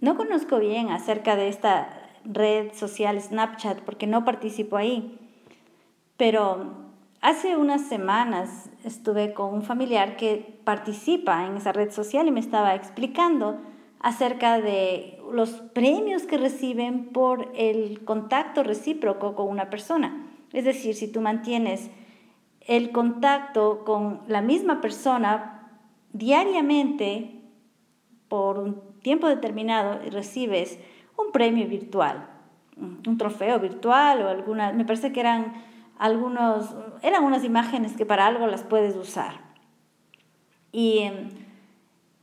no 0.00 0.16
conozco 0.16 0.58
bien 0.58 0.90
acerca 0.90 1.36
de 1.36 1.48
esta 1.48 2.10
red 2.24 2.72
social 2.74 3.20
Snapchat 3.20 3.80
porque 3.80 4.06
no 4.06 4.24
participo 4.24 4.76
ahí, 4.76 5.18
pero 6.16 6.74
hace 7.20 7.56
unas 7.56 7.82
semanas 7.82 8.70
estuve 8.84 9.32
con 9.32 9.54
un 9.54 9.62
familiar 9.62 10.16
que 10.16 10.60
participa 10.64 11.46
en 11.46 11.56
esa 11.56 11.72
red 11.72 11.90
social 11.90 12.28
y 12.28 12.30
me 12.30 12.40
estaba 12.40 12.74
explicando 12.74 13.58
acerca 14.00 14.60
de 14.60 15.20
los 15.32 15.50
premios 15.50 16.22
que 16.22 16.38
reciben 16.38 17.10
por 17.10 17.52
el 17.54 18.04
contacto 18.04 18.62
recíproco 18.62 19.34
con 19.34 19.48
una 19.48 19.68
persona. 19.68 20.26
Es 20.52 20.64
decir, 20.64 20.94
si 20.94 21.12
tú 21.12 21.20
mantienes 21.20 21.90
el 22.62 22.92
contacto 22.92 23.84
con 23.84 24.22
la 24.26 24.40
misma 24.40 24.80
persona 24.80 25.68
diariamente 26.12 27.42
por 28.28 28.58
un 28.58 28.89
tiempo 29.02 29.28
determinado 29.28 29.98
recibes 30.10 30.78
un 31.16 31.32
premio 31.32 31.66
virtual, 31.66 32.28
un 32.76 33.18
trofeo 33.18 33.58
virtual 33.58 34.22
o 34.22 34.28
alguna, 34.28 34.72
me 34.72 34.84
parece 34.84 35.12
que 35.12 35.20
eran 35.20 35.52
algunos, 35.98 36.74
eran 37.02 37.24
unas 37.24 37.44
imágenes 37.44 37.92
que 37.96 38.06
para 38.06 38.26
algo 38.26 38.46
las 38.46 38.62
puedes 38.62 38.96
usar. 38.96 39.50
Y 40.72 41.10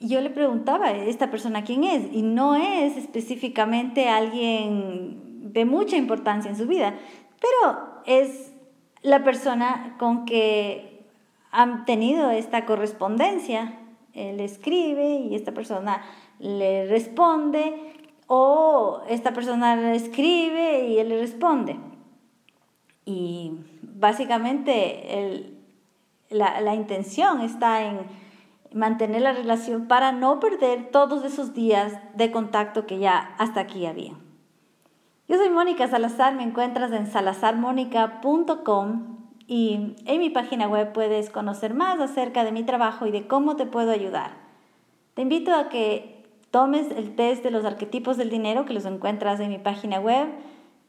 yo 0.00 0.20
le 0.20 0.30
preguntaba, 0.30 0.92
¿esta 0.92 1.30
persona 1.30 1.64
quién 1.64 1.84
es? 1.84 2.12
Y 2.12 2.22
no 2.22 2.54
es 2.54 2.96
específicamente 2.96 4.08
alguien 4.08 5.52
de 5.52 5.64
mucha 5.64 5.96
importancia 5.96 6.50
en 6.50 6.56
su 6.56 6.66
vida, 6.66 6.94
pero 7.40 8.00
es 8.06 8.54
la 9.02 9.22
persona 9.24 9.96
con 9.98 10.24
que 10.24 11.04
han 11.50 11.84
tenido 11.84 12.30
esta 12.30 12.64
correspondencia. 12.64 13.78
Él 14.14 14.40
escribe 14.40 15.16
y 15.16 15.34
esta 15.34 15.52
persona 15.52 16.02
le 16.38 16.86
responde 16.86 17.94
o 18.26 19.00
esta 19.08 19.32
persona 19.32 19.76
le 19.76 19.96
escribe 19.96 20.88
y 20.88 20.98
él 20.98 21.08
le 21.08 21.20
responde. 21.20 21.78
Y 23.04 23.52
básicamente 23.82 25.54
la, 26.28 26.60
la 26.60 26.74
intención 26.74 27.40
está 27.40 27.82
en 27.82 28.00
mantener 28.72 29.22
la 29.22 29.32
relación 29.32 29.88
para 29.88 30.12
no 30.12 30.38
perder 30.40 30.90
todos 30.90 31.24
esos 31.24 31.54
días 31.54 31.98
de 32.14 32.30
contacto 32.30 32.86
que 32.86 32.98
ya 32.98 33.34
hasta 33.38 33.60
aquí 33.60 33.86
había. 33.86 34.12
Yo 35.26 35.36
soy 35.36 35.48
Mónica 35.50 35.88
Salazar, 35.88 36.34
me 36.34 36.42
encuentras 36.42 36.92
en 36.92 37.06
salazarmónica.com 37.06 39.16
y 39.46 39.94
en 40.04 40.18
mi 40.18 40.28
página 40.30 40.66
web 40.68 40.92
puedes 40.92 41.30
conocer 41.30 41.74
más 41.74 42.00
acerca 42.00 42.44
de 42.44 42.52
mi 42.52 42.64
trabajo 42.64 43.06
y 43.06 43.10
de 43.10 43.26
cómo 43.26 43.56
te 43.56 43.66
puedo 43.66 43.90
ayudar. 43.90 44.32
Te 45.14 45.22
invito 45.22 45.54
a 45.54 45.70
que 45.70 46.17
tomes 46.50 46.90
el 46.90 47.14
test 47.14 47.42
de 47.42 47.50
los 47.50 47.64
arquetipos 47.64 48.16
del 48.16 48.30
dinero 48.30 48.64
que 48.64 48.72
los 48.72 48.84
encuentras 48.84 49.40
en 49.40 49.50
mi 49.50 49.58
página 49.58 50.00
web. 50.00 50.28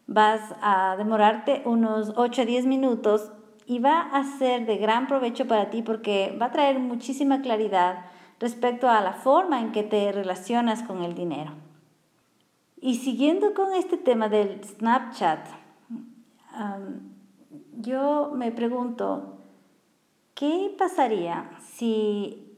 Vas 0.07 0.41
a 0.61 0.95
demorarte 0.97 1.61
unos 1.65 2.13
8 2.15 2.41
a 2.41 2.45
10 2.45 2.65
minutos 2.65 3.31
y 3.65 3.79
va 3.79 4.01
a 4.01 4.23
ser 4.23 4.65
de 4.65 4.77
gran 4.77 5.07
provecho 5.07 5.47
para 5.47 5.69
ti 5.69 5.83
porque 5.83 6.35
va 6.41 6.47
a 6.47 6.51
traer 6.51 6.79
muchísima 6.79 7.41
claridad 7.41 8.05
respecto 8.39 8.89
a 8.89 9.01
la 9.01 9.13
forma 9.13 9.59
en 9.59 9.71
que 9.71 9.83
te 9.83 10.11
relacionas 10.11 10.81
con 10.83 11.03
el 11.03 11.13
dinero. 11.13 11.51
Y 12.81 12.95
siguiendo 12.95 13.53
con 13.53 13.73
este 13.73 13.97
tema 13.97 14.29
del 14.29 14.63
Snapchat, 14.63 15.45
yo 17.77 18.31
me 18.33 18.51
pregunto, 18.51 19.37
¿qué 20.33 20.73
pasaría 20.77 21.51
si 21.59 22.48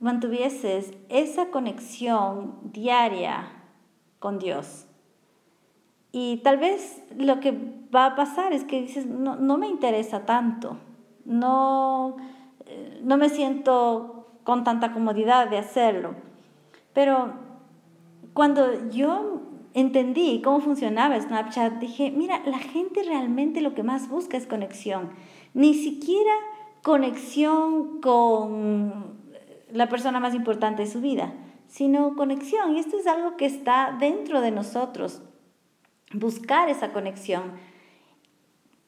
mantuvieses 0.00 0.92
esa 1.08 1.50
conexión 1.50 2.54
diaria 2.62 3.48
con 4.18 4.38
Dios. 4.38 4.86
Y 6.12 6.38
tal 6.38 6.58
vez 6.58 7.02
lo 7.16 7.40
que 7.40 7.52
va 7.94 8.06
a 8.06 8.16
pasar 8.16 8.52
es 8.52 8.64
que 8.64 8.82
dices, 8.82 9.06
no, 9.06 9.36
no 9.36 9.58
me 9.58 9.68
interesa 9.68 10.24
tanto, 10.24 10.78
no, 11.24 12.16
no 13.02 13.16
me 13.16 13.28
siento 13.28 14.26
con 14.44 14.64
tanta 14.64 14.92
comodidad 14.92 15.48
de 15.48 15.58
hacerlo. 15.58 16.14
Pero 16.94 17.34
cuando 18.32 18.88
yo 18.90 19.42
entendí 19.74 20.40
cómo 20.42 20.60
funcionaba 20.60 21.20
Snapchat, 21.20 21.74
dije, 21.74 22.10
mira, 22.10 22.40
la 22.46 22.58
gente 22.58 23.02
realmente 23.02 23.60
lo 23.60 23.74
que 23.74 23.82
más 23.82 24.08
busca 24.08 24.36
es 24.36 24.46
conexión. 24.46 25.10
Ni 25.52 25.74
siquiera 25.74 26.32
conexión 26.82 28.00
con 28.00 29.15
la 29.70 29.88
persona 29.88 30.20
más 30.20 30.34
importante 30.34 30.82
de 30.82 30.90
su 30.90 31.00
vida, 31.00 31.32
sino 31.68 32.16
conexión. 32.16 32.74
Y 32.74 32.78
esto 32.78 32.98
es 32.98 33.06
algo 33.06 33.36
que 33.36 33.46
está 33.46 33.96
dentro 33.98 34.40
de 34.40 34.50
nosotros, 34.50 35.22
buscar 36.12 36.68
esa 36.68 36.92
conexión. 36.92 37.52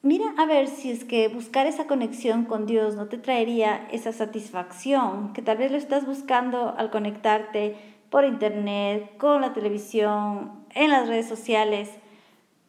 Mira 0.01 0.33
a 0.37 0.45
ver 0.45 0.67
si 0.67 0.91
es 0.91 1.03
que 1.03 1.27
buscar 1.27 1.67
esa 1.67 1.85
conexión 1.85 2.45
con 2.45 2.65
Dios 2.65 2.95
no 2.95 3.07
te 3.07 3.17
traería 3.17 3.85
esa 3.91 4.13
satisfacción 4.13 5.33
que 5.33 5.41
tal 5.41 5.57
vez 5.57 5.71
lo 5.71 5.77
estás 5.77 6.05
buscando 6.05 6.73
al 6.77 6.89
conectarte 6.89 7.75
por 8.09 8.23
internet, 8.23 9.17
con 9.17 9.41
la 9.41 9.51
televisión, 9.51 10.65
en 10.73 10.91
las 10.91 11.09
redes 11.09 11.27
sociales, 11.27 11.89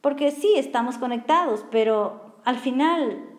porque 0.00 0.32
sí 0.32 0.54
estamos 0.56 0.98
conectados, 0.98 1.64
pero 1.70 2.34
al 2.44 2.56
final 2.56 3.29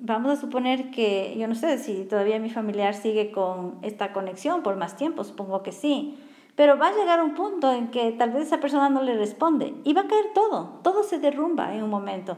vamos 0.00 0.32
a 0.32 0.40
suponer 0.40 0.90
que, 0.90 1.36
yo 1.38 1.46
no 1.46 1.54
sé 1.54 1.78
si 1.78 2.04
todavía 2.04 2.38
mi 2.38 2.50
familiar 2.50 2.94
sigue 2.94 3.30
con 3.30 3.78
esta 3.82 4.12
conexión 4.12 4.62
por 4.62 4.76
más 4.76 4.96
tiempo, 4.96 5.24
supongo 5.24 5.62
que 5.62 5.72
sí, 5.72 6.18
pero 6.56 6.78
va 6.78 6.88
a 6.88 6.96
llegar 6.96 7.22
un 7.22 7.34
punto 7.34 7.72
en 7.72 7.88
que 7.88 8.10
tal 8.12 8.30
vez 8.30 8.46
esa 8.46 8.60
persona 8.60 8.88
no 8.88 9.02
le 9.02 9.16
responde 9.16 9.74
y 9.84 9.92
va 9.92 10.02
a 10.02 10.08
caer 10.08 10.26
todo, 10.34 10.80
todo 10.82 11.04
se 11.04 11.18
derrumba 11.18 11.74
en 11.74 11.82
un 11.82 11.90
momento. 11.90 12.36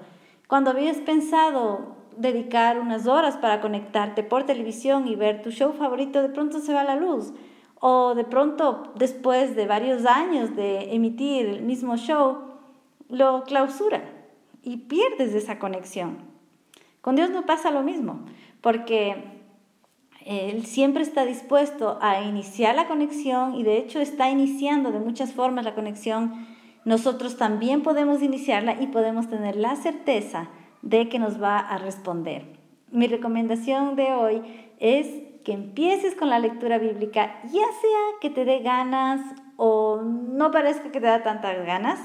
Cuando 0.48 0.70
habías 0.70 0.98
pensado 0.98 1.96
dedicar 2.16 2.78
unas 2.78 3.06
horas 3.06 3.36
para 3.36 3.60
conectarte 3.60 4.22
por 4.22 4.44
televisión 4.44 5.08
y 5.08 5.16
ver 5.16 5.42
tu 5.42 5.50
show 5.50 5.72
favorito, 5.72 6.20
de 6.20 6.28
pronto 6.28 6.58
se 6.58 6.74
va 6.74 6.84
la 6.84 6.96
luz. 6.96 7.32
O 7.80 8.14
de 8.14 8.24
pronto, 8.24 8.92
después 8.94 9.56
de 9.56 9.66
varios 9.66 10.06
años 10.06 10.54
de 10.54 10.94
emitir 10.94 11.46
el 11.46 11.62
mismo 11.62 11.96
show, 11.96 12.38
lo 13.08 13.42
clausura 13.44 14.04
y 14.62 14.76
pierdes 14.76 15.34
esa 15.34 15.58
conexión. 15.58 16.31
Con 17.02 17.16
Dios 17.16 17.30
no 17.30 17.44
pasa 17.46 17.72
lo 17.72 17.82
mismo, 17.82 18.20
porque 18.60 19.16
Él 20.24 20.64
siempre 20.64 21.02
está 21.02 21.26
dispuesto 21.26 21.98
a 22.00 22.22
iniciar 22.22 22.76
la 22.76 22.86
conexión 22.86 23.56
y 23.56 23.64
de 23.64 23.76
hecho 23.76 24.00
está 24.00 24.30
iniciando 24.30 24.92
de 24.92 25.00
muchas 25.00 25.32
formas 25.32 25.64
la 25.64 25.74
conexión. 25.74 26.46
Nosotros 26.84 27.36
también 27.36 27.82
podemos 27.82 28.22
iniciarla 28.22 28.80
y 28.80 28.86
podemos 28.86 29.28
tener 29.28 29.56
la 29.56 29.74
certeza 29.74 30.48
de 30.82 31.08
que 31.08 31.18
nos 31.18 31.42
va 31.42 31.58
a 31.58 31.76
responder. 31.76 32.44
Mi 32.92 33.08
recomendación 33.08 33.96
de 33.96 34.12
hoy 34.12 34.42
es 34.78 35.08
que 35.44 35.52
empieces 35.52 36.14
con 36.14 36.30
la 36.30 36.38
lectura 36.38 36.78
bíblica, 36.78 37.40
ya 37.44 37.50
sea 37.50 38.00
que 38.20 38.30
te 38.30 38.44
dé 38.44 38.60
ganas 38.60 39.20
o 39.56 40.02
no 40.02 40.52
parezca 40.52 40.92
que 40.92 41.00
te 41.00 41.06
da 41.06 41.24
tantas 41.24 41.66
ganas, 41.66 41.98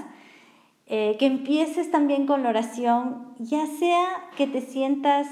eh, 0.87 1.17
que 1.19 1.25
empieces 1.25 1.91
también 1.91 2.25
con 2.25 2.43
la 2.43 2.49
oración, 2.49 3.35
ya 3.39 3.65
sea 3.65 4.29
que 4.37 4.47
te 4.47 4.61
sientas 4.61 5.27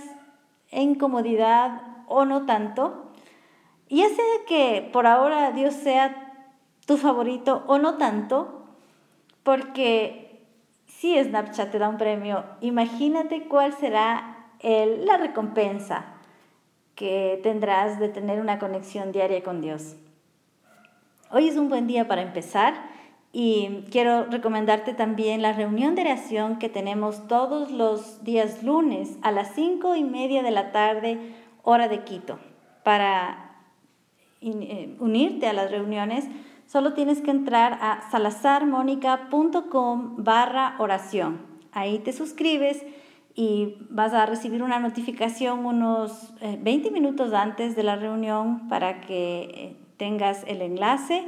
en 0.69 0.95
comodidad 0.95 1.81
o 2.07 2.25
no 2.25 2.45
tanto, 2.45 3.11
ya 3.89 4.09
sea 4.09 4.45
que 4.47 4.89
por 4.91 5.07
ahora 5.07 5.51
Dios 5.51 5.73
sea 5.73 6.33
tu 6.85 6.97
favorito 6.97 7.63
o 7.67 7.77
no 7.77 7.95
tanto, 7.95 8.66
porque 9.43 10.45
si 10.88 11.17
Snapchat 11.23 11.72
te 11.72 11.79
da 11.79 11.87
un 11.87 11.97
premio, 11.97 12.43
imagínate 12.59 13.47
cuál 13.47 13.73
será 13.73 14.49
la 14.61 15.17
recompensa 15.17 16.05
que 16.95 17.39
tendrás 17.43 17.99
de 17.99 18.09
tener 18.09 18.41
una 18.41 18.59
conexión 18.59 19.11
diaria 19.11 19.43
con 19.43 19.61
Dios. 19.61 19.95
Hoy 21.31 21.47
es 21.47 21.57
un 21.57 21.69
buen 21.69 21.87
día 21.87 22.07
para 22.07 22.22
empezar 22.22 22.73
y 23.37 23.84
quiero 23.91 24.28
recomendarte 24.28 24.93
también 24.93 25.41
la 25.41 25.52
reunión 25.52 25.93
de 25.93 26.03
oración 26.03 26.58
que 26.58 26.70
tenemos 26.70 27.28
todos 27.28 27.70
los 27.70 28.23
días 28.23 28.64
lunes 28.64 29.17
a 29.23 29.34
las 29.34 29.55
cinco 29.55 29.97
y 29.97 30.05
media 30.05 30.41
de 30.41 30.52
la 30.52 30.72
tarde, 30.72 31.20
hora 31.61 31.90
de 31.90 32.05
Quito. 32.05 32.40
Para 32.85 33.58
eh, 34.40 34.96
unirte 35.02 35.47
a 35.47 35.53
las 35.53 35.70
reuniones, 35.70 36.29
solo 36.66 36.93
tienes 36.93 37.20
que 37.20 37.32
entrar 37.32 37.78
a 37.82 38.09
salazarmonica.com 38.09 40.23
barra 40.23 40.78
oración. 40.79 41.41
Ahí 41.73 41.99
te 41.99 42.14
suscribes 42.14 42.85
y 43.35 43.76
vas 43.90 44.14
a 44.14 44.26
recibir 44.26 44.64
una 44.64 44.79
notificación 44.79 45.66
unos 45.66 46.34
20 46.40 46.87
eh, 46.87 46.91
minutos 46.91 47.34
antes 47.34 47.76
de 47.76 47.84
la 47.84 47.97
reunión 47.97 48.70
para 48.70 49.02
que 49.02 49.41
eh, 49.41 49.76
tengas 49.97 50.46
el 50.47 50.61
enlace 50.61 51.28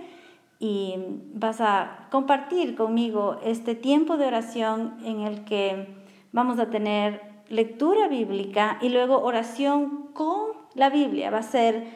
y 0.60 0.96
vas 1.34 1.62
a 1.62 2.08
compartir 2.12 2.76
conmigo 2.76 3.40
este 3.44 3.76
tiempo 3.76 4.18
de 4.18 4.28
oración 4.28 4.98
en 5.04 5.22
el 5.22 5.46
que 5.46 5.96
vamos 6.32 6.60
a 6.60 6.70
tener 6.70 7.22
lectura 7.50 8.08
bíblica 8.08 8.78
y 8.82 8.90
luego 8.90 9.22
oración 9.22 10.10
con 10.14 10.52
la 10.74 10.90
Biblia. 10.90 11.30
Va 11.30 11.40
a 11.40 11.44
ser, 11.44 11.88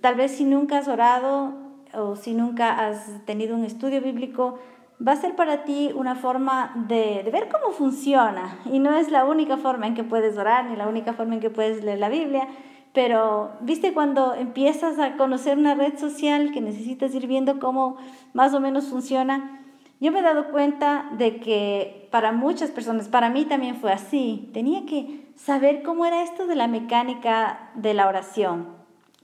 tal 0.00 0.14
vez 0.14 0.32
si 0.32 0.44
nunca 0.44 0.78
has 0.78 0.88
orado, 0.88 1.68
o 1.94 2.16
si 2.16 2.34
nunca 2.34 2.86
has 2.86 3.24
tenido 3.24 3.56
un 3.56 3.64
estudio 3.64 4.00
bíblico, 4.00 4.58
va 5.06 5.12
a 5.12 5.16
ser 5.16 5.36
para 5.36 5.64
ti 5.64 5.90
una 5.94 6.14
forma 6.14 6.72
de, 6.88 7.28
ver 7.32 7.48
cómo 7.48 7.72
funciona. 7.72 8.58
Y 8.66 8.78
no 8.78 8.96
es 8.96 9.10
la 9.10 9.24
única 9.24 9.56
forma 9.56 9.86
en 9.86 9.94
que 9.94 10.04
puedes 10.04 10.36
orar, 10.36 10.66
ni 10.66 10.76
la 10.76 10.88
única 10.88 11.12
forma 11.12 11.34
en 11.34 11.40
que 11.40 11.50
puedes 11.50 11.84
leer 11.84 11.98
la 11.98 12.08
Biblia, 12.08 12.48
pero 12.92 13.52
viste 13.60 13.92
cuando 13.92 14.34
empiezas 14.34 14.98
a 14.98 15.16
conocer 15.16 15.58
una 15.58 15.74
red 15.74 15.98
social 15.98 16.52
que 16.52 16.60
necesitas 16.60 17.14
ir 17.14 17.26
viendo 17.26 17.58
cómo 17.58 17.96
más 18.32 18.54
o 18.54 18.60
menos 18.60 18.86
funciona, 18.86 19.60
yo 20.00 20.12
me 20.12 20.20
he 20.20 20.22
dado 20.22 20.50
cuenta 20.50 21.08
de 21.18 21.40
que 21.40 22.08
para 22.10 22.32
muchas 22.32 22.70
personas, 22.70 23.08
para 23.08 23.30
mí 23.30 23.44
también 23.44 23.76
fue 23.76 23.92
así, 23.92 24.50
tenía 24.54 24.86
que 24.86 25.26
saber 25.34 25.82
cómo 25.82 26.06
era 26.06 26.22
esto 26.22 26.46
de 26.46 26.54
la 26.54 26.68
mecánica 26.68 27.70
de 27.74 27.94
la 27.94 28.06
oración. 28.08 28.68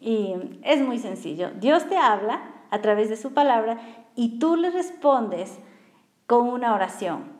Y 0.00 0.34
es 0.62 0.80
muy 0.82 0.98
sencillo. 0.98 1.50
Dios 1.60 1.88
te 1.88 1.96
habla 1.96 2.42
a 2.70 2.80
través 2.80 3.08
de 3.08 3.16
su 3.16 3.32
palabra 3.32 3.78
y 4.16 4.38
tú 4.38 4.56
le 4.56 4.70
respondes 4.70 5.58
con 6.26 6.48
una 6.48 6.74
oración. 6.74 7.33